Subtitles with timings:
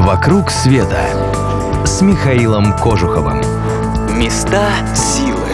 [0.00, 0.98] «Вокруг света»
[1.84, 3.42] с Михаилом Кожуховым.
[4.16, 5.46] Места силы.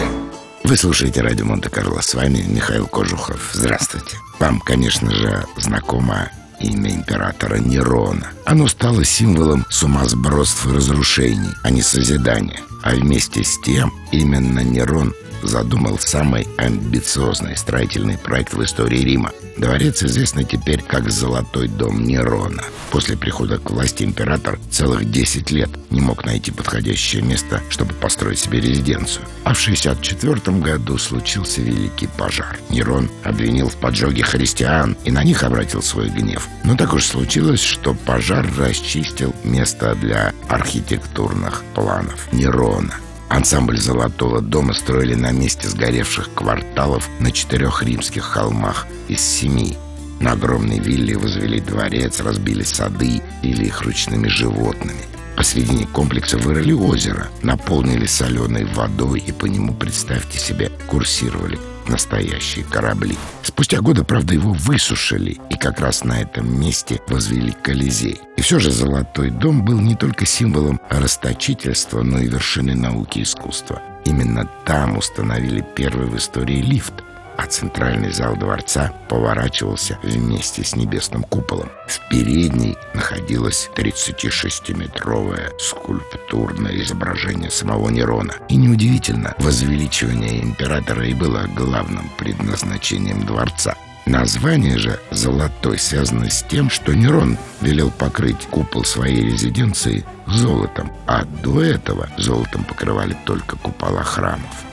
[0.63, 1.99] Вы слушаете радио Монте-Карло.
[1.99, 3.49] С вами Михаил Кожухов.
[3.51, 4.15] Здравствуйте.
[4.39, 6.29] Вам, конечно же, знакомо
[6.61, 8.27] имя императора Нерона.
[8.45, 12.61] Оно стало символом сумасбродств и разрушений, а не созидания.
[12.83, 15.13] А вместе с тем именно Нерон
[15.43, 19.31] задумал самый амбициозный строительный проект в истории Рима.
[19.57, 22.63] Дворец известный теперь как «Золотой дом Нерона».
[22.91, 28.39] После прихода к власти император целых 10 лет не мог найти подходящее место, чтобы построить
[28.39, 29.25] себе резиденцию.
[29.43, 32.57] А в 64 году случился великий пожар.
[32.69, 36.47] Нерон обвинил в поджоге христиан и на них обратил свой гнев.
[36.63, 42.93] Но так уж случилось, что пожар расчистил место для архитектурных планов Нерона.
[43.37, 49.77] Ансамбль «Золотого дома» строили на месте сгоревших кварталов на четырех римских холмах из семи.
[50.19, 55.03] На огромной вилле возвели дворец, разбили сады или их ручными животными.
[55.35, 63.17] Посредине комплекса вырыли озеро, наполнили соленой водой и по нему, представьте себе, курсировали настоящие корабли.
[63.43, 68.19] Спустя годы, правда, его высушили, и как раз на этом месте возвели Колизей.
[68.37, 73.23] И все же Золотой дом был не только символом расточительства, но и вершины науки и
[73.23, 73.81] искусства.
[74.05, 76.93] Именно там установили первый в истории лифт,
[77.37, 81.69] а центральный зал дворца поворачивался вместе с небесным куполом.
[81.87, 88.33] В передней находилось 36-метровое скульптурное изображение самого Нерона.
[88.49, 93.75] И неудивительно, возвеличивание императора и было главным предназначением дворца.
[94.07, 101.25] Название же «золотой» связано с тем, что Нерон велел покрыть купол своей резиденции золотом, а
[101.43, 104.63] до этого золотом покрывали только купола храмов.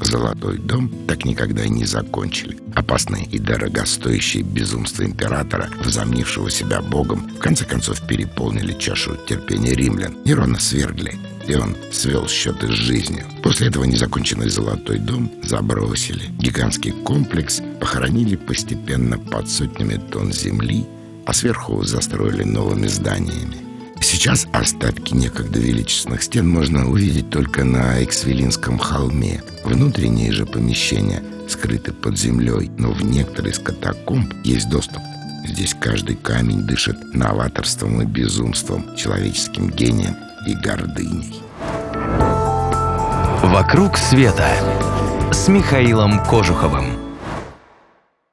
[0.00, 2.58] Золотой дом так никогда и не закончили.
[2.74, 10.16] Опасное и дорогостоящее безумство императора, возомнившего себя богом, в конце концов переполнили чашу терпения римлян.
[10.24, 13.24] Нерона свергли, и он свел счеты с жизнью.
[13.42, 16.26] После этого незаконченный золотой дом забросили.
[16.38, 20.86] Гигантский комплекс похоронили постепенно под сотнями тонн земли,
[21.26, 23.67] а сверху застроили новыми зданиями.
[24.00, 29.42] Сейчас остатки некогда величественных стен можно увидеть только на Эксвелинском холме.
[29.64, 35.02] Внутренние же помещения скрыты под землей, но в некоторые из катакомб есть доступ.
[35.46, 40.16] Здесь каждый камень дышит новаторством и безумством, человеческим гением
[40.46, 41.40] и гордыней.
[43.42, 44.50] «Вокруг света»
[45.32, 47.07] с Михаилом Кожуховым.